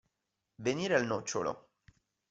Venire 0.63 0.95
al 0.95 1.05
nocciolo. 1.05 1.73